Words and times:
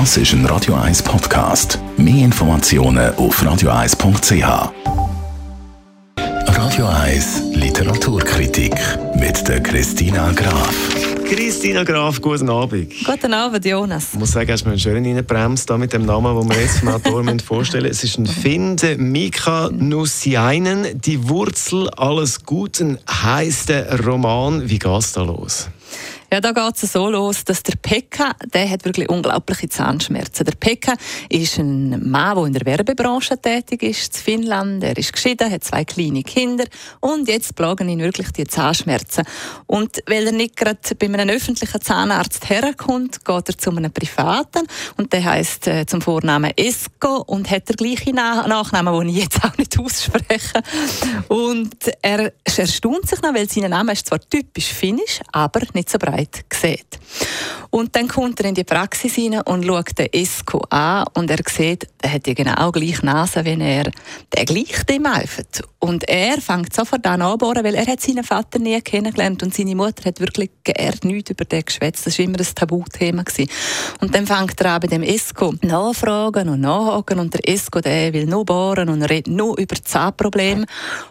Das 0.00 0.16
ist 0.16 0.32
ein 0.32 0.44
Radio 0.46 0.74
1 0.74 1.04
Podcast. 1.04 1.78
Mehr 1.96 2.24
Informationen 2.24 3.14
auf 3.14 3.40
radio1.ch. 3.40 4.72
Radio 6.48 6.86
1 6.86 7.42
Literaturkritik 7.54 8.74
mit 9.14 9.46
der 9.46 9.62
Christina 9.62 10.32
Graf. 10.32 10.74
Christina 11.24 11.84
Graf, 11.84 12.20
guten 12.20 12.50
Abend. 12.50 12.92
Guten 13.04 13.32
Abend, 13.32 13.64
Jonas. 13.64 14.08
Ich 14.14 14.18
muss 14.18 14.32
sagen, 14.32 14.50
hast 14.50 14.62
du 14.62 14.66
mir 14.66 14.72
einen 14.72 14.80
schönen 14.80 15.04
reingebremst 15.04 15.70
da 15.70 15.78
mit 15.78 15.92
dem 15.92 16.06
Namen, 16.06 16.40
den 16.40 16.50
wir 16.50 16.60
jetzt 16.60 16.80
vom 16.80 16.88
Autor 16.88 17.24
vorstellen 17.46 17.86
Es 17.86 18.02
ist 18.02 18.18
ein 18.18 18.26
Finn, 18.26 18.76
Mika 18.98 19.70
Nussiainen. 19.72 21.00
Die 21.02 21.28
Wurzel 21.28 21.88
alles 21.90 22.44
Guten 22.44 22.98
heisst 23.08 23.68
der 23.68 24.00
Roman. 24.04 24.68
Wie 24.68 24.80
geht 24.80 24.98
es 24.98 25.12
da 25.12 25.22
los? 25.22 25.68
Ja, 26.34 26.40
da 26.40 26.50
geht 26.50 26.82
es 26.82 26.92
so 26.92 27.08
los, 27.08 27.44
dass 27.44 27.62
der 27.62 27.76
Pekka, 27.80 28.34
der 28.52 28.68
hat 28.68 28.84
wirklich 28.84 29.08
unglaubliche 29.08 29.68
Zahnschmerzen. 29.68 30.44
Der 30.44 30.56
Pekka 30.56 30.94
ist 31.28 31.58
ein 31.58 32.10
Mann, 32.10 32.34
der 32.34 32.46
in 32.46 32.52
der 32.54 32.66
Werbebranche 32.66 33.40
tätig 33.40 33.84
ist, 33.84 34.16
in 34.16 34.22
Finnland. 34.24 34.82
Er 34.82 34.98
ist 34.98 35.12
geschieden, 35.12 35.48
hat 35.48 35.62
zwei 35.62 35.84
kleine 35.84 36.24
Kinder 36.24 36.64
und 36.98 37.28
jetzt 37.28 37.54
plagen 37.54 37.88
ihn 37.88 38.00
wirklich 38.00 38.32
die 38.32 38.48
Zahnschmerzen. 38.48 39.22
Und 39.68 40.02
weil 40.08 40.26
er 40.26 40.32
nicht 40.32 40.56
gerade 40.56 40.80
bei 40.98 41.06
einem 41.06 41.28
öffentlichen 41.28 41.80
Zahnarzt 41.80 42.50
herkommt, 42.50 43.24
geht 43.24 43.48
er 43.48 43.56
zu 43.56 43.70
einem 43.70 43.92
privaten 43.92 44.66
und 44.96 45.12
der 45.12 45.22
heißt 45.22 45.68
äh, 45.68 45.86
zum 45.86 46.00
Vornamen 46.00 46.50
Esco 46.56 47.22
und 47.28 47.48
hat 47.48 47.68
den 47.68 47.76
gleichen 47.76 48.16
Na 48.16 48.44
Nachnamen, 48.48 48.92
den 48.98 49.10
ich 49.10 49.22
jetzt 49.22 49.44
auch 49.44 49.56
nicht 49.56 49.78
ausspreche. 49.78 50.64
Und 51.28 51.76
er 52.02 52.32
erstaunt 52.42 53.08
sich 53.08 53.22
noch, 53.22 53.32
weil 53.32 53.48
sein 53.48 53.70
Name 53.70 53.92
ist 53.92 54.08
zwar 54.08 54.18
typisch 54.18 54.72
finnisch, 54.72 55.20
aber 55.30 55.60
nicht 55.74 55.90
so 55.90 55.96
breit 55.96 56.23
Möglichkeit 56.24 56.54
sieht. 56.54 56.98
Und 57.70 57.96
dann 57.96 58.06
kommt 58.06 58.38
er 58.40 58.46
in 58.46 58.54
die 58.54 58.64
Praxis 58.64 59.14
hinein 59.14 59.42
und 59.42 59.64
schaut 59.64 59.98
den 59.98 60.12
Esco 60.12 60.62
an 60.70 61.06
und 61.14 61.30
er 61.30 61.38
sieht, 61.48 61.88
er 62.00 62.12
hat 62.12 62.26
ja 62.26 62.34
genau 62.34 62.70
gleich 62.70 63.02
Nase 63.02 63.44
wie 63.44 63.60
er. 63.60 63.90
Der 64.32 64.44
gleicht 64.44 64.88
dem 64.88 65.06
einfach. 65.06 65.42
Und 65.80 66.08
er 66.08 66.40
fängt 66.40 66.72
sofort 66.72 67.04
an 67.06 67.20
anbohren, 67.20 67.64
weil 67.64 67.74
er 67.74 67.86
hat 67.86 68.00
seinen 68.00 68.22
Vater 68.22 68.58
nie 68.58 68.80
kennengelernt 68.80 69.42
und 69.42 69.54
seine 69.54 69.74
Mutter 69.74 70.04
hat 70.04 70.20
wirklich 70.20 70.50
geehrt 70.62 71.04
nichts 71.04 71.30
über 71.30 71.44
den 71.44 71.64
geschwätzt. 71.64 72.06
Das 72.06 72.18
war 72.18 72.24
immer 72.24 72.38
ein 72.38 72.46
Tabuthema. 72.54 73.22
Gewesen. 73.22 73.50
Und 74.00 74.14
dann 74.14 74.26
fängt 74.26 74.60
er 74.60 74.74
an 74.74 74.80
bei 74.80 74.86
dem 74.86 75.02
Esco 75.02 75.54
nachfragen 75.62 76.48
und 76.48 76.60
nachhaken 76.60 77.18
und 77.18 77.34
der 77.34 77.48
Esco, 77.48 77.80
der 77.80 78.12
will 78.12 78.26
nur 78.26 78.44
bohren 78.44 78.88
und 78.88 79.02
redet 79.02 79.34
nur 79.34 79.58
über 79.58 79.74
Zahnprobleme. 79.74 80.66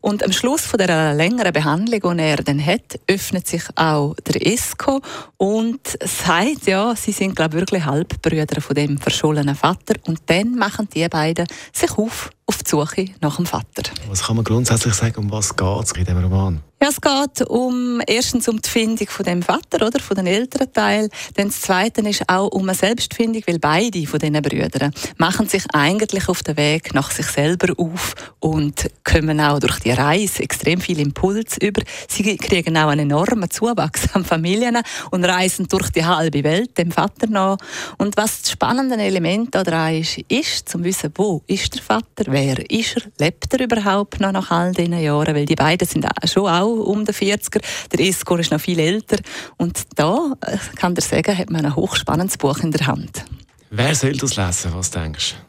Und 0.00 0.24
am 0.24 0.32
Schluss 0.32 0.62
von 0.62 0.78
der 0.78 1.14
längeren 1.14 1.52
Behandlung, 1.52 2.16
die 2.16 2.22
er 2.22 2.38
dann 2.38 2.64
hat, 2.64 2.98
öffnet 3.06 3.46
sich 3.46 3.62
auch 3.76 4.16
der 4.26 4.44
Esco 4.44 4.87
und 5.36 5.80
sagt, 6.04 6.66
ja, 6.66 6.94
sie 6.96 7.12
sind 7.12 7.36
glaube 7.36 7.54
wirklich 7.54 7.84
Halbbrüder 7.84 8.60
von 8.60 8.74
dem 8.74 8.98
verschollenen 8.98 9.54
Vater. 9.54 9.94
Und 10.06 10.20
dann 10.26 10.54
machen 10.54 10.88
die 10.92 11.08
beiden 11.08 11.46
sich 11.72 11.96
auf 11.96 12.30
auf 12.48 12.62
die 12.62 12.70
Suche 12.70 13.04
nach 13.20 13.36
dem 13.36 13.46
Vater. 13.46 13.82
Was 14.08 14.24
kann 14.24 14.36
man 14.36 14.44
grundsätzlich 14.44 14.94
sagen, 14.94 15.16
um 15.18 15.30
was 15.30 15.54
geht 15.54 15.84
es 15.84 15.92
in 15.92 16.04
diesem 16.04 16.24
Roman? 16.24 16.62
Ja, 16.80 16.90
es 16.90 17.00
geht 17.00 17.48
um, 17.48 18.00
erstens 18.06 18.46
um 18.46 18.62
die 18.62 18.68
Findung 18.68 19.08
von 19.08 19.24
dem 19.24 19.42
Vater, 19.42 19.84
oder, 19.84 19.98
von 19.98 20.14
den 20.14 20.28
älteren 20.28 20.72
Teil. 20.72 21.08
Dann 21.34 21.48
das 21.48 21.60
Zweite 21.62 22.02
ist 22.02 22.22
auch 22.28 22.52
um 22.52 22.62
eine 22.68 22.74
Selbstfindung, 22.74 23.42
weil 23.48 23.58
beide 23.58 24.06
von 24.06 24.20
diesen 24.20 24.40
Brüdern 24.40 24.92
machen 25.16 25.48
sich 25.48 25.64
eigentlich 25.72 26.28
auf 26.28 26.44
den 26.44 26.56
Weg 26.56 26.94
nach 26.94 27.10
sich 27.10 27.26
selber 27.26 27.74
auf 27.76 28.14
und 28.38 28.88
kommen 29.02 29.40
auch 29.40 29.58
durch 29.58 29.80
die 29.80 29.90
Reise 29.90 30.44
extrem 30.44 30.80
viel 30.80 31.00
Impuls 31.00 31.56
über. 31.60 31.82
Sie 32.06 32.36
kriegen 32.36 32.76
auch 32.76 32.90
einen 32.90 33.10
enormen 33.10 33.50
Zuwachs 33.50 34.14
an 34.14 34.24
Familien 34.24 34.78
und 35.10 35.24
reisen 35.24 35.66
durch 35.66 35.90
die 35.90 36.06
halbe 36.06 36.44
Welt 36.44 36.78
dem 36.78 36.92
Vater 36.92 37.26
nach. 37.26 37.56
Und 37.96 38.16
was 38.16 38.42
das 38.42 38.52
spannende 38.52 38.96
Element 38.98 39.52
daran 39.52 39.96
ist, 39.96 40.18
ist, 40.28 40.68
zu 40.68 40.84
wissen, 40.84 41.10
wo 41.16 41.42
ist 41.48 41.74
der 41.74 41.82
Vater, 41.82 42.30
wer 42.38 42.70
ist 42.70 42.96
er, 42.96 43.02
lebt 43.18 43.52
er 43.52 43.60
überhaupt 43.60 44.20
noch 44.20 44.32
nach 44.32 44.50
all 44.50 44.72
diesen 44.72 44.98
Jahren, 44.98 45.34
weil 45.34 45.44
die 45.44 45.54
beiden 45.54 45.86
sind 45.86 46.06
schon 46.24 46.48
auch 46.48 46.86
um 46.86 47.04
den 47.04 47.14
40er, 47.14 47.60
der 47.92 48.00
Isco 48.00 48.36
ist 48.36 48.52
noch 48.52 48.60
viel 48.60 48.78
älter. 48.78 49.18
Und 49.56 49.82
da, 49.96 50.34
äh, 50.46 50.56
kann 50.76 50.94
ich 50.96 51.04
sagen, 51.04 51.36
hat 51.36 51.50
man 51.50 51.64
ein 51.64 51.74
hochspannendes 51.74 52.38
Buch 52.38 52.58
in 52.58 52.70
der 52.70 52.86
Hand. 52.86 53.24
Wer 53.70 53.94
soll 53.94 54.12
das 54.12 54.36
lesen, 54.36 54.72
was 54.74 54.90
denkst 54.90 55.34
du? 55.34 55.48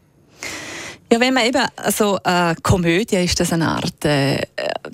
Ja, 1.11 1.19
wenn 1.19 1.33
man 1.33 1.45
eben 1.45 1.63
so 1.91 2.19
eine 2.23 2.55
Komödie 2.61 3.15
ist 3.15 3.39
das 3.39 3.51
eine 3.51 3.67
Art, 3.67 4.05
äh, 4.05 4.41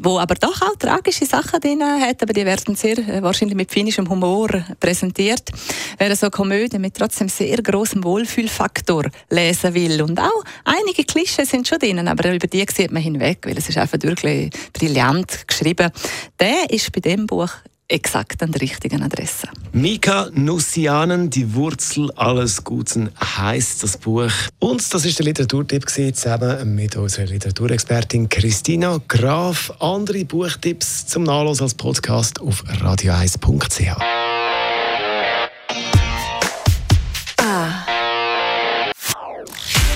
wo 0.05 0.19
aber 0.19 0.35
doch 0.35 0.61
auch 0.61 0.75
tragische 0.77 1.25
Sachen 1.25 1.59
drin 1.59 1.81
hat, 1.83 2.21
aber 2.21 2.31
die 2.31 2.45
werden 2.45 2.75
sehr 2.75 2.97
äh, 2.97 3.21
wahrscheinlich 3.23 3.57
mit 3.57 3.71
finnischem 3.71 4.07
Humor 4.07 4.49
präsentiert. 4.79 5.49
Wer 5.97 6.15
so 6.15 6.29
Komödie 6.29 6.79
mit 6.79 6.95
trotzdem 6.95 7.27
sehr 7.27 7.57
großem 7.57 8.03
Wohlfühlfaktor 8.03 9.05
lesen 9.29 9.73
will 9.73 10.01
und 10.01 10.19
auch 10.19 10.43
einige 10.63 11.03
Klischees 11.03 11.49
sind 11.49 11.67
schon 11.67 11.79
drin, 11.79 12.07
aber 12.07 12.33
über 12.33 12.47
die 12.47 12.65
sieht 12.71 12.91
man 12.91 13.01
hinweg, 13.01 13.39
weil 13.43 13.57
es 13.57 13.67
ist 13.67 13.77
einfach 13.77 13.97
wirklich 14.01 14.51
brillant 14.73 15.47
geschrieben. 15.47 15.91
Der 16.39 16.69
ist 16.69 16.91
bei 16.91 17.01
dem 17.01 17.25
Buch 17.25 17.49
exakt 17.87 18.41
an 18.41 18.51
der 18.51 18.61
richtigen 18.61 19.03
Adresse. 19.03 19.47
Mika 19.71 20.29
Nussianen, 20.33 21.29
die 21.29 21.53
Wurzel 21.53 22.11
alles 22.15 22.63
Guten 22.63 23.09
heißt 23.19 23.83
das 23.83 23.97
Buch. 23.97 24.31
Und 24.59 24.93
das 24.93 25.05
ist 25.05 25.19
der 25.19 25.25
Literaturtipp 25.25 25.89
zusammen 25.89 26.75
mit 26.75 26.95
unserer 26.95 27.25
Literaturexpertin 27.25 28.29
Christina 28.29 28.99
Graf. 29.07 29.71
Andere 29.79 30.25
Buchtipps 30.25 31.07
zum 31.07 31.23
Nachlesen 31.23 31.63
als 31.63 31.73
Podcast 31.73 32.39
auf 32.41 32.63
radio1.ch. 32.65 33.97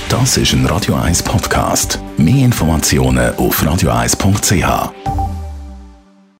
Das 0.09 0.37
ist 0.37 0.53
ein 0.53 0.65
Radio 0.65 0.95
1 0.95 1.23
Podcast. 1.23 1.99
Mehr 2.17 2.45
Informationen 2.45 3.35
auf 3.35 3.61
radio1.ch. 3.63 5.18